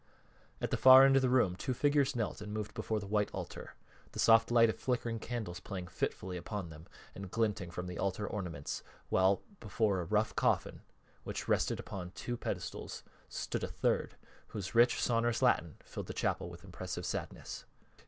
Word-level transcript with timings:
At 0.59 0.71
the 0.71 0.77
farther 0.77 1.05
end 1.05 1.15
of 1.17 1.21
the 1.21 1.29
room 1.29 1.55
two 1.55 1.75
figures 1.75 2.15
knelt 2.15 2.41
and 2.41 2.51
moved 2.51 2.73
before 2.73 2.99
the 2.99 3.05
white 3.05 3.29
altar, 3.35 3.75
the 4.13 4.17
soft 4.19 4.49
light 4.49 4.67
of 4.67 4.79
flickering 4.79 5.19
candles 5.19 5.59
playing 5.59 5.89
fitfully 5.89 6.37
upon 6.37 6.71
them 6.71 6.87
and 7.13 7.29
glinting 7.29 7.69
from 7.69 7.85
the 7.85 7.99
altar 7.99 8.25
ornaments, 8.27 8.81
while 9.09 9.43
before 9.59 10.01
a 10.01 10.05
rough 10.05 10.35
coffin, 10.35 10.81
which 11.23 11.47
rested 11.47 11.79
upon 11.79 12.09
two 12.15 12.35
pedestals, 12.35 13.03
stood 13.29 13.63
a 13.63 13.67
third, 13.67 14.15
whose 14.47 14.73
rich, 14.73 14.99
sonorous 14.99 15.43
Latin 15.43 15.75
filled 15.83 16.07
the 16.07 16.13
chapel 16.13 16.49
with 16.49 16.63
impressive 16.65 17.05
sadness. 17.05 17.65